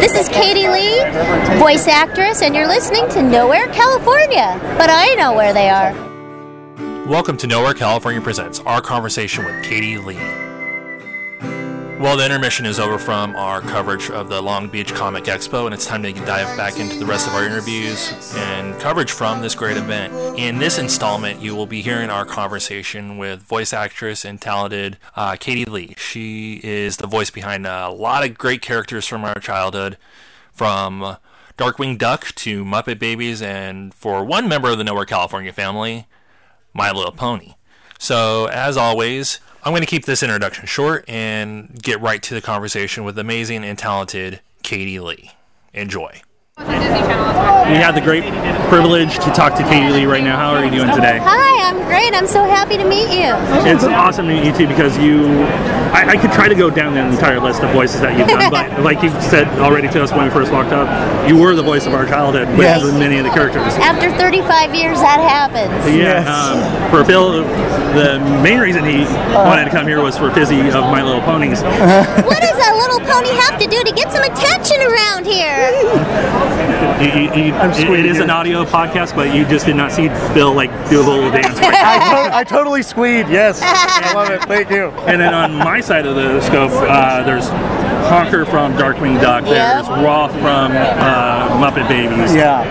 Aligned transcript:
This 0.00 0.12
is 0.14 0.28
Katie 0.28 0.68
Leigh, 0.68 1.58
voice 1.58 1.88
actress, 1.88 2.42
and 2.42 2.54
you're 2.54 2.66
listening 2.66 3.08
to 3.08 3.22
Nowhere, 3.22 3.66
California. 3.68 4.58
But 4.76 4.90
I 4.90 5.14
know 5.14 5.32
where 5.32 5.54
they 5.54 5.70
are. 5.70 5.92
Welcome 7.06 7.38
to 7.38 7.46
Nowhere 7.46 7.72
California 7.72 8.20
Presents 8.20 8.60
our 8.60 8.82
conversation 8.82 9.46
with 9.46 9.64
Katie 9.64 9.96
Leigh. 9.96 10.45
Well, 11.98 12.18
the 12.18 12.26
intermission 12.26 12.66
is 12.66 12.78
over 12.78 12.98
from 12.98 13.34
our 13.36 13.62
coverage 13.62 14.10
of 14.10 14.28
the 14.28 14.42
Long 14.42 14.68
Beach 14.68 14.92
Comic 14.92 15.24
Expo, 15.24 15.64
and 15.64 15.72
it's 15.72 15.86
time 15.86 16.02
to 16.02 16.12
dive 16.12 16.54
back 16.54 16.78
into 16.78 16.98
the 16.98 17.06
rest 17.06 17.26
of 17.26 17.32
our 17.32 17.42
interviews 17.42 18.34
and 18.36 18.78
coverage 18.78 19.10
from 19.10 19.40
this 19.40 19.54
great 19.54 19.78
event. 19.78 20.12
In 20.38 20.58
this 20.58 20.78
installment, 20.78 21.40
you 21.40 21.56
will 21.56 21.66
be 21.66 21.80
hearing 21.80 22.10
our 22.10 22.26
conversation 22.26 23.16
with 23.16 23.40
voice 23.40 23.72
actress 23.72 24.26
and 24.26 24.38
talented 24.38 24.98
uh, 25.16 25.36
Katie 25.40 25.64
Leigh. 25.64 25.94
She 25.96 26.60
is 26.62 26.98
the 26.98 27.06
voice 27.06 27.30
behind 27.30 27.66
a 27.66 27.88
lot 27.88 28.28
of 28.28 28.36
great 28.36 28.60
characters 28.60 29.06
from 29.06 29.24
our 29.24 29.40
childhood, 29.40 29.96
from 30.52 31.16
Darkwing 31.56 31.96
Duck 31.96 32.26
to 32.36 32.62
Muppet 32.62 32.98
Babies, 32.98 33.40
and 33.40 33.94
for 33.94 34.22
one 34.22 34.48
member 34.48 34.68
of 34.68 34.76
the 34.76 34.84
Nowhere 34.84 35.06
California 35.06 35.52
family, 35.52 36.06
My 36.74 36.92
Little 36.92 37.12
Pony. 37.12 37.54
So, 37.98 38.46
as 38.46 38.76
always, 38.76 39.40
I'm 39.66 39.72
going 39.72 39.82
to 39.82 39.86
keep 39.86 40.04
this 40.04 40.22
introduction 40.22 40.64
short 40.66 41.04
and 41.08 41.74
get 41.82 42.00
right 42.00 42.22
to 42.22 42.34
the 42.34 42.40
conversation 42.40 43.02
with 43.02 43.18
amazing 43.18 43.64
and 43.64 43.76
talented 43.76 44.38
Katie 44.62 45.00
Leigh. 45.00 45.32
Enjoy. 45.74 46.22
We 47.66 47.74
had 47.82 47.92
the 47.92 48.00
great 48.00 48.22
privilege 48.70 49.16
to 49.18 49.30
talk 49.34 49.54
to 49.56 49.62
Katie 49.64 49.92
Leigh 49.92 50.06
right 50.06 50.22
now. 50.22 50.36
How 50.36 50.54
are 50.54 50.64
you 50.64 50.70
doing 50.70 50.88
today? 50.94 51.18
Hi, 51.20 51.68
I'm 51.68 51.82
great. 51.84 52.14
I'm 52.14 52.26
so 52.26 52.44
happy 52.44 52.78
to 52.78 52.84
meet 52.88 53.10
you. 53.10 53.34
It's 53.68 53.84
awesome 53.84 54.26
to 54.28 54.32
meet 54.32 54.46
you 54.46 54.54
too 54.56 54.68
because 54.68 54.96
you. 54.96 55.42
I, 55.92 56.14
I 56.14 56.16
could 56.16 56.30
try 56.32 56.48
to 56.48 56.54
go 56.54 56.70
down 56.70 56.94
the 56.94 57.00
entire 57.04 57.40
list 57.40 57.62
of 57.62 57.70
voices 57.72 58.00
that 58.00 58.16
you've 58.16 58.28
done, 58.28 58.50
but 58.50 58.82
like 58.82 59.02
you 59.02 59.10
said 59.20 59.48
already 59.58 59.88
to 59.88 60.02
us 60.02 60.12
when 60.12 60.24
we 60.24 60.30
first 60.30 60.52
walked 60.52 60.70
up, 60.72 60.86
you 61.28 61.36
were 61.36 61.54
the 61.54 61.62
voice 61.62 61.86
of 61.86 61.94
our 61.94 62.06
childhood 62.06 62.48
with 62.50 62.60
Yes. 62.60 62.84
many 62.98 63.18
of 63.18 63.24
the 63.24 63.30
characters. 63.30 63.74
After 63.82 64.10
35 64.16 64.74
years, 64.74 64.98
that 65.00 65.18
happens. 65.20 65.72
Yeah, 65.92 66.22
um, 66.30 66.90
for 66.90 67.04
Phil, 67.04 67.42
the 67.98 68.18
main 68.42 68.60
reason 68.60 68.84
he 68.84 69.04
wanted 69.34 69.64
to 69.64 69.70
come 69.70 69.86
here 69.86 70.00
was 70.02 70.16
for 70.16 70.30
Fizzy 70.30 70.60
of 70.70 70.86
My 70.94 71.02
Little 71.02 71.22
Ponies. 71.22 71.62
What 71.62 72.40
does 72.40 72.58
a 72.60 72.72
little 72.78 73.00
pony 73.00 73.34
have 73.42 73.58
to 73.58 73.66
do 73.66 73.82
to 73.82 73.92
get 73.92 74.12
some 74.12 74.22
attention 74.22 74.80
around 74.86 75.26
here? 75.26 76.45
You- 76.96 77.22
you- 77.22 77.44
you- 77.46 77.54
it- 77.54 78.00
it 78.00 78.06
is 78.06 78.20
an 78.20 78.30
audio 78.30 78.64
podcast, 78.64 79.14
but 79.14 79.34
you 79.34 79.44
just 79.44 79.66
did 79.66 79.76
not 79.76 79.92
see 79.92 80.08
Phil 80.34 80.52
like 80.54 80.70
do 80.90 81.00
a 81.00 81.04
little 81.04 81.30
dance. 81.38 81.58
right 81.60 81.74
I, 81.74 82.28
to- 82.28 82.36
I 82.36 82.44
totally 82.44 82.82
squeed, 82.82 83.28
yes. 83.28 83.60
I 83.62 84.12
love 84.14 84.30
it, 84.30 84.42
thank 84.44 84.70
you. 84.70 84.88
And 85.06 85.20
then 85.20 85.34
on 85.34 85.52
my 85.58 85.80
side 85.80 86.06
of 86.06 86.16
the 86.16 86.40
scope, 86.40 86.70
uh, 86.72 87.22
there's 87.22 87.48
Honker 88.08 88.44
from 88.44 88.74
Darkwing 88.74 89.20
Duck. 89.20 89.44
There's 89.44 89.86
Rowlf 89.86 90.30
from 90.40 90.72
uh, 90.72 91.60
Muppet 91.60 91.88
Babies. 91.88 92.34
Yeah. 92.34 92.64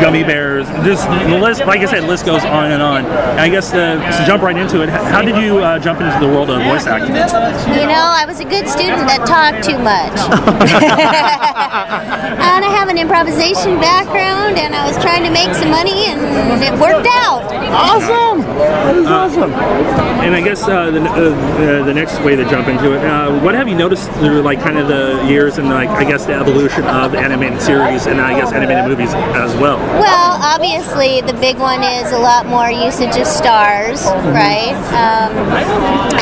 Gummy 0.00 0.22
Bears. 0.24 0.66
Just 0.84 1.08
the 1.08 1.38
list, 1.38 1.66
like 1.66 1.80
I 1.80 1.86
said, 1.86 2.02
the 2.02 2.06
list 2.06 2.24
goes 2.26 2.44
on 2.44 2.72
and 2.72 2.82
on. 2.82 3.04
And 3.04 3.40
I 3.40 3.48
guess 3.48 3.70
to, 3.70 3.96
to 3.96 4.24
jump 4.26 4.42
right 4.42 4.56
into 4.56 4.82
it, 4.82 4.88
how 4.88 5.22
did 5.22 5.36
you 5.36 5.58
uh, 5.58 5.78
jump 5.78 6.00
into 6.00 6.18
the 6.18 6.26
world 6.26 6.50
of 6.50 6.62
voice 6.62 6.86
acting? 6.86 7.14
You 7.14 7.86
know, 7.86 8.06
I 8.10 8.24
was 8.26 8.40
a 8.40 8.44
good 8.44 8.68
student 8.68 9.06
that 9.08 9.26
talked 9.26 9.64
too 9.64 9.78
much. 9.78 10.16
and 12.40 12.64
I 12.64 12.70
have 12.70 12.88
an 12.88 12.98
improvisation 12.98 13.80
background, 13.80 14.58
and 14.58 14.74
I 14.74 14.86
was 14.86 14.96
trying 15.02 15.24
to 15.24 15.30
make 15.30 15.54
some 15.54 15.70
money, 15.70 16.06
and 16.06 16.62
it 16.62 16.72
worked 16.80 17.08
out. 17.08 17.44
Awesome! 17.70 18.40
That 18.40 18.96
is 18.96 19.06
awesome. 19.06 19.52
And 20.24 20.34
I 20.34 20.40
guess 20.40 20.62
uh, 20.64 20.90
the, 20.90 21.00
uh, 21.00 21.04
uh, 21.04 21.84
the 21.84 21.94
next 21.94 22.20
way 22.20 22.36
to 22.36 22.44
jump 22.48 22.68
into 22.68 22.92
it, 22.92 23.04
uh, 23.04 23.38
what 23.40 23.54
have 23.54 23.68
you 23.68 23.74
noticed 23.74 24.10
through 24.30 24.42
like 24.42 24.60
kind 24.60 24.78
of 24.78 24.86
the 24.86 25.26
years 25.26 25.58
and 25.58 25.68
like 25.68 25.88
I 25.88 26.04
guess 26.04 26.24
the 26.26 26.34
evolution 26.34 26.84
of 26.84 27.14
animated 27.14 27.60
series 27.60 28.06
and 28.06 28.20
I 28.20 28.38
guess 28.38 28.52
animated 28.52 28.86
movies 28.86 29.12
as 29.34 29.54
well? 29.56 29.78
Well, 29.98 30.38
obviously, 30.40 31.20
the 31.22 31.34
big 31.40 31.58
one 31.58 31.82
is 31.82 32.12
a 32.12 32.18
lot 32.18 32.46
more 32.46 32.70
usage 32.70 33.16
of 33.16 33.26
stars, 33.26 34.04
right? 34.30 34.76
Um, 34.94 35.34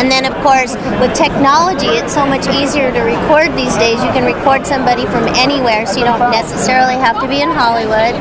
and 0.01 0.11
then, 0.11 0.25
of 0.25 0.33
course, 0.41 0.75
with 1.01 1.13
technology, 1.13 2.01
it's 2.01 2.15
so 2.15 2.25
much 2.25 2.49
easier 2.49 2.91
to 2.93 3.01
record 3.03 3.53
these 3.59 3.77
days. 3.77 4.01
You 4.01 4.13
can 4.17 4.25
record 4.25 4.65
somebody 4.67 5.05
from 5.07 5.29
anywhere, 5.37 5.85
so 5.85 5.99
you 5.99 6.07
don't 6.07 6.31
necessarily 6.31 6.95
have 6.95 7.21
to 7.21 7.29
be 7.29 7.43
in 7.43 7.51
Hollywood. 7.51 8.17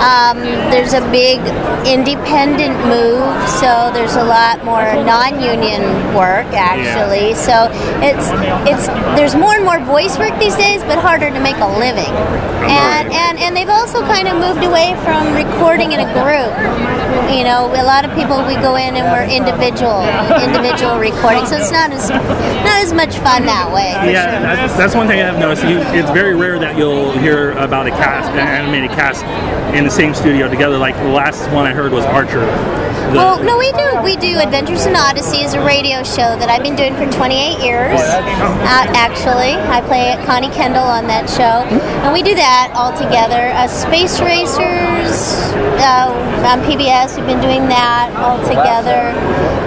Um, 0.00 0.40
there's 0.72 0.94
a 0.94 1.04
big 1.12 1.40
independent 1.84 2.72
move, 2.88 3.28
so 3.60 3.92
there's 3.92 4.16
a 4.16 4.24
lot 4.24 4.64
more 4.64 4.86
non-union 5.04 5.82
work 6.14 6.48
actually. 6.56 7.34
So 7.34 7.68
it's 8.00 8.30
it's 8.64 8.86
there's 9.18 9.25
more 9.34 9.54
and 9.56 9.64
more 9.64 9.80
voice 9.80 10.18
work 10.18 10.38
these 10.38 10.54
days, 10.56 10.82
but 10.84 10.98
harder 10.98 11.30
to 11.30 11.40
make 11.40 11.56
a 11.56 11.66
living. 11.78 12.12
And 12.66 13.12
and 13.12 13.38
and 13.38 13.56
they've 13.56 13.68
also 13.68 14.00
kind 14.02 14.28
of 14.28 14.36
moved 14.38 14.64
away 14.64 14.94
from 15.02 15.34
recording 15.34 15.92
in 15.92 16.00
a 16.00 16.08
group. 16.12 16.52
You 17.30 17.44
know, 17.44 17.66
a 17.74 17.84
lot 17.86 18.04
of 18.04 18.14
people 18.14 18.38
we 18.46 18.54
go 18.56 18.76
in 18.76 18.94
and 18.96 19.06
we're 19.10 19.24
individual 19.26 20.02
individual 20.42 20.98
recording, 21.10 21.46
so 21.46 21.56
it's 21.56 21.70
not 21.72 21.90
as 21.92 22.10
not 22.10 22.82
as 22.82 22.92
much 22.92 23.16
fun 23.18 23.46
that 23.46 23.70
way. 23.72 23.90
Yeah, 24.12 24.30
sure. 24.30 24.42
that's, 24.42 24.76
that's 24.76 24.94
one 24.94 25.06
thing 25.06 25.20
I've 25.22 25.38
noticed. 25.38 25.64
You, 25.64 25.78
it's 25.98 26.10
very 26.10 26.34
rare 26.34 26.58
that 26.58 26.76
you'll 26.76 27.12
hear 27.18 27.52
about 27.52 27.86
a 27.86 27.90
cast, 27.90 28.30
an 28.32 28.38
animated 28.46 28.90
cast, 28.90 29.24
in 29.74 29.84
the 29.84 29.90
same 29.90 30.14
studio 30.14 30.48
together. 30.48 30.78
Like 30.78 30.94
the 30.96 31.08
last 31.08 31.50
one 31.52 31.66
I 31.66 31.72
heard 31.72 31.92
was 31.92 32.04
Archer. 32.04 32.40
The- 32.40 33.12
Well, 33.22 33.42
no, 33.42 33.56
we 33.58 33.70
do. 33.72 34.02
We 34.02 34.16
do 34.16 34.38
Adventures 34.38 34.86
in 34.86 34.94
Odyssey 34.96 35.38
is 35.42 35.54
a 35.54 35.64
radio 35.64 36.02
show 36.02 36.34
that 36.38 36.48
I've 36.48 36.62
been 36.62 36.76
doing 36.76 36.94
for 36.94 37.06
28 37.10 37.62
years. 37.64 38.00
Uh, 38.00 38.86
actually, 39.06 39.54
I 39.70 39.78
play 39.86 40.18
Connie 40.26 40.50
Kendall 40.50 40.82
on 40.82 41.06
that 41.06 41.30
show, 41.30 41.62
and 42.02 42.10
we 42.12 42.26
do 42.26 42.34
that 42.34 42.74
all 42.74 42.90
together. 42.90 43.54
Uh, 43.54 43.70
Space 43.70 44.18
Racers 44.18 45.30
uh, 45.78 46.10
on 46.42 46.58
PBS. 46.66 47.14
We've 47.14 47.30
been 47.30 47.40
doing 47.40 47.70
that 47.70 48.10
all 48.18 48.42
together. 48.42 49.14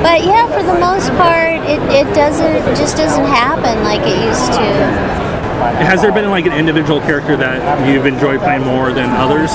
But 0.04 0.28
yeah, 0.28 0.44
for 0.52 0.60
the 0.60 0.76
most 0.76 1.08
part, 1.16 1.64
it, 1.64 1.80
it 1.88 2.08
doesn't 2.14 2.68
it 2.68 2.76
just 2.76 2.98
doesn't 2.98 3.26
happen 3.32 3.80
like 3.88 4.04
it 4.04 4.20
used 4.28 4.52
to. 4.60 5.19
Has 5.60 6.02
there 6.02 6.12
been 6.12 6.30
like 6.30 6.46
an 6.46 6.54
individual 6.54 7.02
character 7.02 7.36
that 7.36 7.60
you've 7.88 8.06
enjoyed 8.06 8.40
playing 8.40 8.64
more 8.64 8.94
than 8.94 9.10
others? 9.12 9.52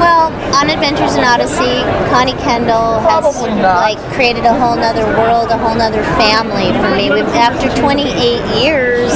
Well, 0.00 0.32
on 0.56 0.70
Adventures 0.70 1.16
in 1.16 1.24
Odyssey, 1.24 1.84
Connie 2.08 2.36
Kendall 2.40 3.00
has 3.04 3.24
like 3.60 3.98
created 4.16 4.44
a 4.44 4.54
whole 4.56 4.76
nother 4.76 5.04
world, 5.18 5.50
a 5.50 5.58
whole 5.58 5.74
nother 5.74 6.02
family 6.16 6.72
for 6.80 6.88
me. 6.96 7.12
We've, 7.12 7.28
after 7.36 7.68
28 7.76 8.08
years, 8.64 9.12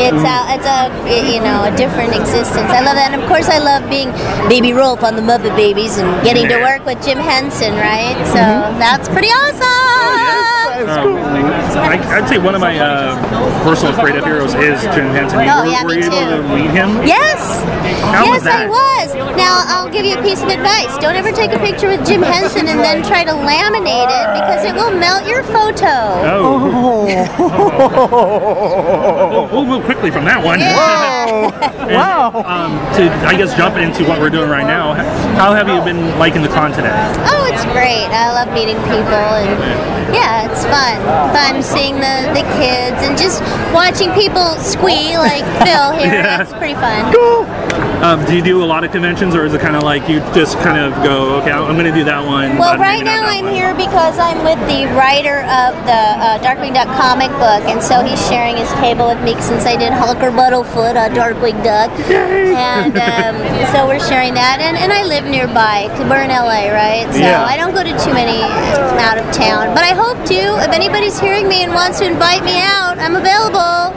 it's 0.00 0.24
a, 0.24 0.38
it's 0.56 0.64
a 0.64 0.88
you 1.32 1.40
know 1.40 1.64
a 1.64 1.72
different 1.76 2.16
existence. 2.16 2.72
I 2.72 2.80
love 2.80 2.96
that, 2.96 3.10
and 3.12 3.20
of 3.20 3.28
course, 3.28 3.48
I 3.48 3.58
love 3.58 3.84
being 3.90 4.10
Baby 4.48 4.72
Rowlf 4.72 5.02
on 5.02 5.16
the 5.16 5.22
Muppet 5.22 5.54
Babies 5.56 5.98
and 5.98 6.08
getting 6.24 6.48
to 6.48 6.58
work 6.64 6.84
with 6.86 7.02
Jim 7.04 7.18
Henson, 7.18 7.74
right? 7.76 8.16
So 8.32 8.40
mm-hmm. 8.40 8.78
that's 8.78 9.08
pretty 9.08 9.28
awesome. 9.28 9.68
Oh, 9.68 10.57
Um, 10.86 11.16
I, 11.16 11.98
I'd 12.18 12.28
say 12.28 12.38
one 12.38 12.54
of 12.54 12.60
my 12.60 12.78
uh, 12.78 13.18
personal 13.64 13.94
creative 13.94 14.24
heroes 14.24 14.54
is 14.54 14.80
Jim 14.94 15.10
Henson. 15.10 15.40
Oh, 15.40 15.62
were, 15.62 15.66
yeah, 15.66 15.82
were 15.82 15.88
me 15.90 15.96
you 15.96 16.06
able 16.06 16.42
to 16.42 16.54
meet 16.54 16.70
him? 16.70 17.02
Yes. 17.06 17.58
How 17.96 18.24
yes, 18.24 18.34
was 18.34 18.44
that? 18.44 18.66
I 18.66 18.68
was. 18.68 19.14
Now, 19.36 19.64
I'll 19.66 19.90
give 19.90 20.04
you 20.04 20.18
a 20.18 20.22
piece 20.22 20.42
of 20.42 20.48
advice. 20.48 20.96
Don't 20.98 21.16
ever 21.16 21.32
take 21.32 21.52
a 21.52 21.58
picture 21.58 21.88
with 21.88 22.06
Jim 22.06 22.22
Henson 22.22 22.68
and 22.68 22.80
then 22.80 23.02
try 23.02 23.24
to 23.24 23.32
laminate 23.32 24.10
it 24.10 24.26
because 24.34 24.64
it 24.64 24.74
will 24.74 24.92
melt 24.92 25.26
your 25.26 25.42
photo. 25.44 26.18
Oh. 26.26 27.06
We'll, 29.28 29.46
we'll 29.48 29.66
move 29.66 29.84
quickly 29.84 30.10
from 30.10 30.24
that 30.24 30.42
one. 30.42 30.60
Yeah. 30.60 31.50
wow. 31.94 32.32
Um, 32.44 32.78
to 32.96 33.10
I 33.26 33.36
guess 33.36 33.54
jumping 33.56 33.82
into 33.82 34.04
what 34.04 34.20
we're 34.20 34.30
doing 34.30 34.50
right 34.50 34.66
now, 34.66 34.94
how 35.36 35.54
have 35.54 35.68
you 35.68 35.80
been 35.82 36.18
liking 36.18 36.42
the 36.42 36.48
con 36.48 36.72
today? 36.72 36.92
Oh, 37.28 37.48
it's 37.52 37.64
great. 37.72 38.08
I 38.10 38.32
love 38.32 38.52
meeting 38.52 38.76
people 38.88 39.24
and 39.38 39.58
yeah, 40.14 40.48
it's 40.50 40.64
fun. 40.64 40.96
Fun 41.34 41.62
seeing 41.62 41.96
the, 41.96 42.32
the 42.32 42.44
kids 42.56 42.96
and 43.04 43.16
just 43.16 43.42
watching 43.72 44.10
people 44.12 44.56
squee 44.60 45.16
like 45.18 45.44
Phil 45.64 45.92
here. 46.00 46.12
Yeah. 46.14 46.44
That's 46.44 46.52
pretty 46.54 46.74
fun. 46.74 47.12
Cool. 47.12 47.44
Um, 47.98 48.24
do 48.26 48.36
you 48.36 48.42
do 48.42 48.62
a 48.62 48.64
lot 48.64 48.84
of 48.84 48.92
conventions, 48.92 49.34
or 49.34 49.44
is 49.44 49.54
it 49.54 49.60
kind 49.60 49.74
of 49.74 49.82
like 49.82 50.08
you 50.08 50.20
just 50.30 50.56
kind 50.62 50.78
of 50.78 50.94
go, 51.02 51.42
okay, 51.42 51.50
I'm 51.50 51.74
going 51.74 51.90
to 51.90 51.92
do 51.98 52.04
that 52.04 52.22
one? 52.24 52.56
Well, 52.56 52.78
right 52.78 53.02
now 53.02 53.26
I'm 53.26 53.46
one." 53.46 53.54
here 53.54 53.74
because 53.74 54.18
I'm 54.22 54.38
with 54.46 54.60
the 54.70 54.86
writer 54.94 55.42
of 55.50 55.74
the 55.82 56.02
uh, 56.22 56.38
Darkwing 56.38 56.74
Duck 56.78 56.86
comic 56.94 57.30
book, 57.42 57.66
and 57.66 57.82
so 57.82 57.98
he's 58.06 58.20
sharing 58.30 58.54
his 58.56 58.70
table 58.78 59.08
with 59.10 59.18
me 59.26 59.34
since 59.42 59.66
I 59.66 59.74
did 59.74 59.90
Honker 59.92 60.30
Muddlefoot 60.30 60.94
on 60.94 61.10
Darkwing 61.10 61.58
Duck, 61.66 61.90
and 62.08 62.94
um, 62.94 63.34
so 63.74 63.86
we're 63.90 63.98
sharing 64.06 64.32
that. 64.34 64.62
And, 64.62 64.76
and 64.78 64.92
I 64.92 65.02
live 65.02 65.24
nearby 65.26 65.90
'cause 65.90 66.06
we're 66.06 66.22
in 66.22 66.30
LA, 66.30 66.70
right? 66.70 67.10
So 67.10 67.18
Yeah. 67.18 67.42
I 67.44 67.56
don't 67.58 67.74
go 67.74 67.82
to 67.82 67.90
too 67.98 68.14
many 68.14 68.38
out 69.02 69.18
of 69.18 69.26
town, 69.34 69.74
but 69.74 69.82
I 69.82 69.90
hope 69.98 70.22
to. 70.30 70.38
If 70.62 70.70
anybody's 70.70 71.18
hearing 71.18 71.48
me 71.48 71.64
and 71.66 71.74
wants 71.74 71.98
to 71.98 72.06
invite 72.06 72.44
me 72.44 72.62
out, 72.62 72.94
I'm 73.02 73.16
available. 73.16 73.90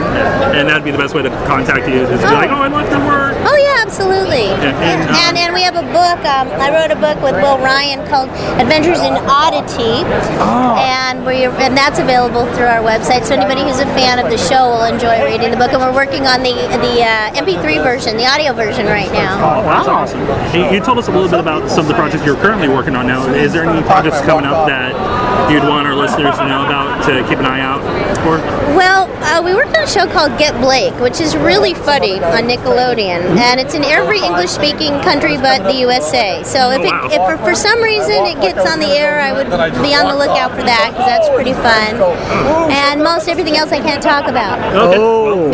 And 0.54 0.68
that'd 0.68 0.84
be 0.84 0.90
the 0.90 0.98
best 0.98 1.14
way 1.14 1.22
to 1.22 1.30
contact 1.48 1.88
you. 1.88 2.02
Is 2.04 2.20
be 2.20 2.26
like, 2.26 2.50
oh, 2.50 2.60
I 2.60 2.68
love 2.68 2.90
your 2.90 3.00
work. 3.06 3.34
Oh 3.48 3.56
yeah, 3.56 3.80
absolutely. 3.80 4.48
and, 4.60 4.76
And, 4.84 5.08
um, 5.08 5.14
and, 5.16 5.38
and 5.38 5.54
we 5.54 5.62
have 5.62 5.76
a 5.76 5.82
book. 5.92 6.20
Um, 6.26 6.48
I 6.60 6.68
wrote 6.70 6.90
a 6.92 6.96
book 7.00 7.16
with 7.22 7.34
Will 7.40 7.56
Ryan 7.58 8.04
called 8.08 8.28
Adventures 8.60 9.00
in 9.00 9.14
Oddity, 9.24 10.04
oh. 10.42 10.76
and 10.76 11.24
we 11.24 11.44
and 11.46 11.76
that's 11.76 11.98
available 11.98 12.44
through 12.54 12.66
our 12.66 12.82
website. 12.82 13.24
So 13.24 13.34
anybody 13.34 13.62
who's 13.62 13.78
a 13.80 13.86
fan 13.96 14.18
of 14.18 14.28
the 14.30 14.36
show 14.38 14.68
will 14.70 14.84
enjoy 14.84 15.24
reading 15.24 15.50
the 15.50 15.56
book. 15.56 15.72
And 15.72 15.80
we're 15.80 15.94
working 15.94 16.26
on 16.26 16.42
the 16.42 16.52
the 16.76 17.02
uh, 17.02 17.30
MP3 17.40 17.82
version, 17.82 18.16
the 18.16 18.26
audio 18.26 18.52
version 18.52 18.86
right 18.86 19.10
now. 19.12 19.38
Oh, 19.40 19.62
that's 19.62 19.88
awesome. 19.88 20.20
You, 20.54 20.66
you 20.76 20.80
told 20.84 20.98
us 20.98 21.08
a 21.08 21.12
little 21.12 21.28
bit 21.30 21.40
about 21.40 21.70
some 21.70 21.80
of 21.86 21.88
the 21.88 21.94
projects 21.94 22.24
you're 22.24 22.36
currently 22.36 22.68
working 22.68 22.94
on 22.96 23.06
now. 23.06 23.26
Is 23.32 23.52
there 23.52 23.64
any 23.64 23.82
projects 23.86 24.20
coming 24.26 24.44
up 24.44 24.66
that 24.66 24.92
you'd 25.50 25.62
want 25.62 25.86
our 25.86 25.94
listeners 25.94 26.34
to 26.36 26.44
know 26.48 26.66
about 26.66 27.06
to 27.06 27.22
keep 27.28 27.38
an 27.38 27.46
eye 27.46 27.60
out 27.60 27.80
for? 28.26 28.38
Well, 28.76 29.06
uh, 29.22 29.40
we 29.42 29.54
worked 29.54 29.76
on 29.76 29.84
a 29.84 29.86
show 29.86 30.06
called 30.06 30.36
Get 30.38 30.60
Blake, 30.60 30.92
which 31.00 31.20
is 31.20 31.36
really 31.36 31.74
funny 31.74 32.18
on 32.20 32.44
Nickelodeon, 32.44 33.22
and 33.38 33.60
it's 33.60 33.74
in 33.74 33.84
every 33.84 34.20
English-speaking 34.20 35.00
country 35.02 35.36
but 35.36 35.62
the 35.64 35.78
USA. 35.86 36.42
So 36.42 36.70
if, 36.70 36.80
it, 36.82 36.90
Wow. 36.90 37.08
if 37.10 37.22
for, 37.24 37.36
for 37.44 37.54
some 37.54 37.80
reason 37.82 38.26
it 38.26 38.40
gets 38.40 38.68
on 38.68 38.78
the 38.80 38.88
air, 38.88 39.20
I 39.20 39.32
would 39.32 39.46
be 39.82 39.94
on 39.94 40.08
the 40.08 40.16
lookout 40.16 40.50
for 40.50 40.62
that 40.62 40.90
because 40.90 41.06
that's 41.06 41.28
pretty 41.30 41.52
fun. 41.54 41.94
And 42.70 43.02
most 43.02 43.28
everything 43.28 43.56
else 43.56 43.70
I 43.72 43.78
can't 43.80 44.02
talk 44.02 44.26
about. 44.28 44.58
Okay. 44.74 44.96
Oh. 44.98 45.50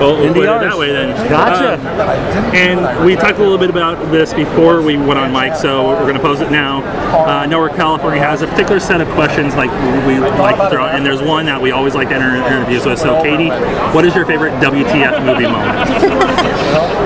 Well, 0.00 0.16
we'll 0.18 0.34
put 0.34 0.42
it 0.42 0.60
that 0.60 0.76
way 0.76 0.92
then. 0.92 1.14
Gotcha. 1.28 1.74
Um, 1.74 2.54
and 2.54 3.04
we 3.06 3.14
talked 3.16 3.38
a 3.38 3.42
little 3.42 3.58
bit 3.58 3.70
about 3.70 4.10
this 4.10 4.34
before 4.34 4.82
we 4.82 4.96
went 4.96 5.18
on 5.18 5.32
mic, 5.32 5.54
so 5.54 5.86
we're 5.88 6.02
going 6.02 6.14
to 6.14 6.20
pose 6.20 6.40
it 6.40 6.50
now. 6.50 6.82
Uh, 7.26 7.46
Nowhere 7.46 7.70
California 7.70 8.15
has 8.18 8.42
a 8.42 8.46
particular 8.46 8.80
set 8.80 9.00
of 9.00 9.08
questions 9.10 9.54
like 9.54 9.70
we 10.06 10.18
like 10.18 10.56
to 10.56 10.70
throw, 10.70 10.84
out, 10.84 10.94
and 10.94 11.04
there's 11.04 11.22
one 11.22 11.46
that 11.46 11.60
we 11.60 11.70
always 11.70 11.94
like 11.94 12.08
to 12.08 12.14
enter 12.14 12.36
interviews 12.36 12.84
with. 12.86 12.98
So, 12.98 13.22
Katie, 13.22 13.50
what 13.94 14.04
is 14.04 14.14
your 14.14 14.26
favorite 14.26 14.52
WTF 14.62 15.24
movie 15.24 15.44
moment? 15.44 15.78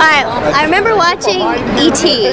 I, 0.01 0.25
I 0.55 0.65
remember 0.65 0.97
watching 0.97 1.41
E.T. 1.79 2.27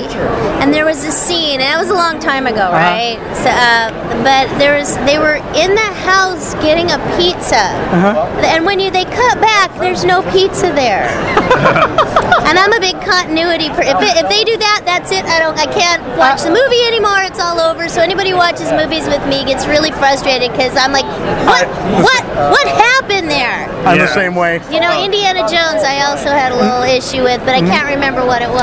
and 0.64 0.74
there 0.74 0.86
was 0.86 1.04
a 1.04 1.12
scene, 1.12 1.60
and 1.60 1.74
it 1.74 1.78
was 1.78 1.90
a 1.90 1.96
long 1.96 2.20
time 2.20 2.48
ago, 2.48 2.72
uh-huh. 2.72 2.78
right? 2.78 3.20
So, 3.38 3.50
uh, 3.50 4.24
but 4.24 4.48
there 4.58 4.78
was 4.78 4.96
they 5.06 5.20
were 5.20 5.38
in 5.56 5.76
the 5.76 5.90
house 6.04 6.54
getting 6.56 6.92
a 6.92 7.00
pizza, 7.18 7.72
uh-huh. 7.92 8.28
and 8.46 8.66
when 8.66 8.80
you 8.80 8.92
they 8.92 9.06
cut 9.06 9.40
back, 9.42 9.74
there's 9.80 10.04
no 10.04 10.24
pizza 10.32 10.72
there. 10.74 11.08
and 12.48 12.58
I'm 12.58 12.74
a 12.74 12.80
big 12.80 13.00
continuity. 13.02 13.70
Per- 13.70 13.84
if, 13.84 14.00
it, 14.00 14.16
if 14.24 14.28
they 14.30 14.44
do 14.44 14.58
that, 14.58 14.84
that's 14.86 15.12
it. 15.12 15.26
I 15.26 15.40
don't. 15.40 15.58
I 15.58 15.68
can't 15.68 16.02
watch 16.18 16.42
uh, 16.42 16.50
the 16.50 16.54
movie 16.56 16.82
anymore. 16.88 17.22
It's 17.28 17.40
all 17.40 17.60
over. 17.60 17.90
So 17.90 18.02
anybody 18.02 18.32
who 18.32 18.38
watches 18.72 18.84
movies 18.84 19.08
with 19.08 19.24
me 19.28 19.46
gets 19.46 19.68
really 19.68 19.92
frustrated 19.92 20.52
because 20.52 20.76
I'm 20.78 20.92
like, 20.92 21.06
what, 21.48 21.68
what, 22.04 22.24
what 22.52 22.68
happened 23.02 23.30
there? 23.30 23.68
I'm 23.88 23.98
the 24.00 24.08
same 24.14 24.36
way. 24.36 24.56
You 24.72 24.80
know, 24.82 24.92
Indiana 25.04 25.42
Jones, 25.42 25.84
I 25.84 26.04
also 26.10 26.30
had 26.30 26.52
a 26.52 26.56
little 26.56 26.84
issue 26.84 27.24
with, 27.24 27.40
but 27.42 27.50
I 27.56 27.58
Mm-hmm. 27.58 27.68
can't 27.74 27.90
remember 27.90 28.24
what 28.26 28.42
it 28.44 28.50
was. 28.50 28.62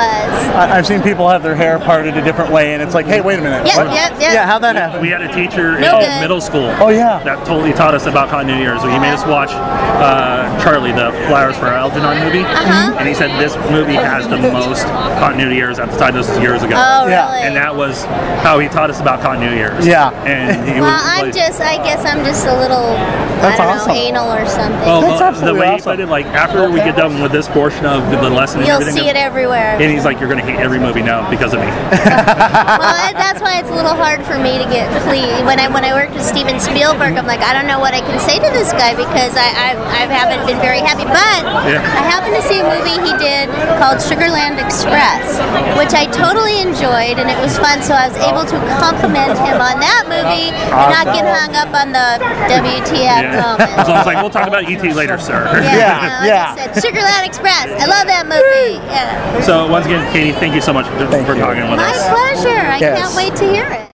I- 0.54 0.78
I've 0.78 0.86
seen 0.86 1.02
people 1.02 1.28
have 1.28 1.42
their 1.42 1.54
hair 1.56 1.78
parted 1.80 2.16
a 2.16 2.22
different 2.22 2.50
way, 2.52 2.72
and 2.74 2.82
it's 2.82 2.94
like, 2.94 3.06
hey, 3.06 3.20
wait 3.20 3.38
a 3.38 3.42
minute. 3.42 3.66
Yep, 3.66 3.76
What- 3.76 3.92
yep, 3.94 4.12
yep. 4.20 4.32
Yeah, 4.32 4.46
how'd 4.46 4.62
that 4.62 4.76
happen? 4.76 5.00
We 5.00 5.08
had 5.10 5.20
a 5.22 5.32
teacher 5.32 5.78
No 5.80 5.98
in 5.98 6.06
good. 6.06 6.20
middle 6.20 6.40
school. 6.40 6.70
Oh, 6.78 6.88
yeah. 6.90 7.22
That 7.24 7.44
totally 7.46 7.72
taught 7.72 7.94
us 7.94 8.06
about 8.06 8.28
continuity 8.28 8.62
years. 8.64 8.80
So 8.82 8.88
he 8.88 8.98
made 8.98 9.12
us 9.12 9.24
watch 9.26 9.50
uh, 9.50 10.46
Charlie, 10.62 10.92
the 10.92 11.10
Flowers 11.26 11.56
for 11.56 11.66
Algernon 11.66 12.22
movie, 12.24 12.40
Uh-huh. 12.44 12.96
and 12.98 13.08
he 13.08 13.14
said 13.14 13.28
this 13.40 13.56
movie 13.70 13.94
has 13.98 14.28
the 14.28 14.38
most 14.38 14.84
continuity 15.18 15.56
years 15.56 15.78
at 15.78 15.90
the 15.90 15.96
time. 15.98 16.14
This 16.14 16.28
was 16.28 16.38
years 16.38 16.62
ago. 16.62 16.74
Oh, 16.76 17.08
Yeah. 17.08 17.26
really? 17.32 17.42
and 17.46 17.56
that 17.56 17.74
was 17.74 18.04
how 18.46 18.58
he 18.60 18.68
taught 18.68 18.90
us 18.90 19.00
about 19.00 19.20
continuity 19.20 19.56
years. 19.58 19.86
Yeah. 19.86 19.94
And 19.94 20.69
he 20.69 20.81
well, 20.81 20.91
was 20.93 21.02
I'm 21.05 21.32
just, 21.32 21.61
I 21.61 21.76
guess 21.82 22.05
I'm 22.05 22.25
just 22.25 22.46
a 22.46 22.55
little, 22.58 22.93
That's 23.41 23.61
I 23.61 23.64
don't 23.67 23.76
awesome. 23.79 23.88
know, 23.93 23.94
anal 23.94 24.29
or 24.32 24.46
something. 24.46 24.81
Well, 24.87 25.00
That's 25.00 25.19
the- 25.20 25.25
absolutely 25.25 25.52
the 25.55 25.61
way 25.61 25.67
he 25.69 25.73
awesome. 25.75 25.93
put 25.93 26.00
it, 26.00 26.08
like 26.08 26.26
after 26.26 26.70
we 26.70 26.79
get 26.81 26.96
done 26.96 27.23
with 27.23 27.32
this 27.32 27.49
portion 27.49 27.87
of 27.87 28.02
the 28.11 28.31
lesson, 28.31 28.61
You'll 28.62 28.81
everything, 28.82 29.02
see 29.05 29.08
it 29.08 29.17
everywhere. 29.17 29.76
and 29.81 29.91
he's 29.91 30.05
like, 30.05 30.19
"You're 30.20 30.29
gonna 30.29 30.43
hate 30.44 30.58
every 30.58 30.79
movie 30.79 31.02
now 31.02 31.29
because 31.31 31.52
of 31.55 31.61
me." 31.61 31.67
well, 32.26 33.12
that's 33.14 33.41
why 33.41 33.58
it's 33.61 33.70
a 33.70 33.75
little 33.75 33.94
hard 33.94 34.23
for 34.25 34.38
me 34.38 34.58
to 34.58 34.67
get 34.70 34.87
pleased. 35.06 35.44
When 35.44 35.58
I 35.61 35.69
when 35.69 35.85
I 35.85 35.93
worked 35.94 36.14
with 36.14 36.25
Steven 36.25 36.58
Spielberg, 36.61 37.17
I'm 37.17 37.26
like, 37.26 37.41
I 37.41 37.52
don't 37.52 37.67
know 37.67 37.79
what 37.79 37.94
I 37.94 38.00
can 38.00 38.19
say 38.20 38.37
to 38.38 38.50
this 38.55 38.73
guy 38.73 38.94
because 38.94 39.35
I 39.37 39.49
I, 39.55 39.69
I 39.76 40.02
haven't 40.11 40.46
been 40.46 40.58
very 40.61 40.81
happy. 40.81 41.05
But 41.05 41.43
Yeah. 41.69 41.81
I 41.82 42.02
happened 42.08 42.35
to 42.37 42.44
see 42.46 42.61
a 42.61 42.67
movie 42.67 42.96
he 43.05 43.12
did 43.20 43.49
called 43.79 43.99
Sugarland 44.02 44.58
Express, 44.62 45.38
which 45.79 45.93
I 45.94 46.06
totally 46.11 46.61
enjoyed, 46.61 47.19
and 47.20 47.29
it 47.31 47.38
was 47.43 47.56
fun. 47.58 47.82
So 47.82 47.94
I 47.94 48.08
was 48.08 48.17
able 48.25 48.44
to 48.49 48.56
compliment 48.81 49.37
him 49.38 49.61
on 49.61 49.79
that 49.84 50.08
movie 50.08 50.48
and 50.56 50.88
not 50.96 51.06
get 51.12 51.25
hung 51.28 51.52
up 51.54 51.70
on 51.76 51.92
the 51.92 52.08
WTF 52.48 53.20
Yeah. 53.20 53.40
moment. 53.44 53.70
so 53.86 53.92
I 53.92 53.98
was 54.00 54.06
like, 54.08 54.19
"We'll 54.25 54.32
talk 54.32 54.48
about 54.48 54.64
ET 54.64 54.81
later, 54.96 55.19
sir." 55.19 55.44
Yeah, 55.60 55.76
Yeah, 55.76 55.94
you 56.02 56.08
like 56.20 56.28
yeah. 56.28 56.54
I 56.56 56.72
said, 56.72 56.81
Sugarland 56.81 57.25
Express. 57.28 57.69
I 57.76 57.86
love 57.86 58.06
that 58.08 58.25
movie. 58.26 58.81
Yeah. 58.88 59.40
So 59.42 59.69
once 59.69 59.86
again, 59.86 60.00
Katie, 60.12 60.32
thank 60.32 60.54
you 60.54 60.60
so 60.60 60.72
much 60.72 60.86
for, 60.96 61.06
for 61.28 61.34
talking 61.36 61.69
with 61.69 61.78
My 61.81 61.90
us. 61.90 62.00
My 62.08 62.14
pleasure. 62.14 62.60
I 62.64 62.78
Yes. 62.78 62.98
can't 62.98 63.14
wait 63.16 63.34
to 63.38 63.44
hear 63.44 63.66
it. 63.70 63.82